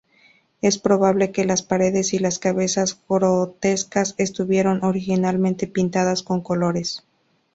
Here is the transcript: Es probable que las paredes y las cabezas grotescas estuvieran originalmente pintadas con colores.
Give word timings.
Es 0.63 0.79
probable 0.79 1.31
que 1.31 1.45
las 1.45 1.61
paredes 1.61 2.15
y 2.15 2.17
las 2.17 2.39
cabezas 2.39 2.99
grotescas 3.07 4.15
estuvieran 4.17 4.83
originalmente 4.83 5.67
pintadas 5.67 6.23
con 6.23 6.41
colores. 6.41 7.03